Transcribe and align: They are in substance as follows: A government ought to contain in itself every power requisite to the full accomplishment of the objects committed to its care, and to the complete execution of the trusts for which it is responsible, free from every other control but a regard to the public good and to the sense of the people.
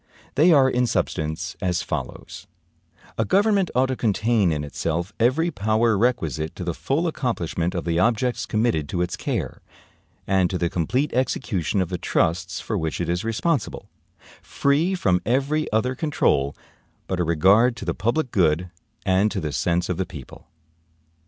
They 0.33 0.51
are 0.51 0.67
in 0.67 0.87
substance 0.87 1.55
as 1.61 1.83
follows: 1.83 2.47
A 3.19 3.23
government 3.23 3.69
ought 3.75 3.85
to 3.89 3.95
contain 3.95 4.51
in 4.51 4.63
itself 4.63 5.13
every 5.19 5.51
power 5.51 5.95
requisite 5.95 6.55
to 6.55 6.63
the 6.63 6.73
full 6.73 7.05
accomplishment 7.05 7.75
of 7.75 7.85
the 7.85 7.99
objects 7.99 8.47
committed 8.47 8.89
to 8.89 9.03
its 9.03 9.15
care, 9.15 9.61
and 10.25 10.49
to 10.49 10.57
the 10.57 10.71
complete 10.71 11.13
execution 11.13 11.81
of 11.83 11.89
the 11.89 11.99
trusts 11.99 12.59
for 12.59 12.79
which 12.79 12.99
it 12.99 13.09
is 13.09 13.23
responsible, 13.23 13.91
free 14.41 14.95
from 14.95 15.21
every 15.23 15.71
other 15.71 15.93
control 15.93 16.55
but 17.05 17.19
a 17.19 17.23
regard 17.23 17.75
to 17.75 17.85
the 17.85 17.93
public 17.93 18.31
good 18.31 18.71
and 19.05 19.29
to 19.29 19.39
the 19.39 19.51
sense 19.51 19.87
of 19.87 19.97
the 19.97 20.05
people. 20.07 20.47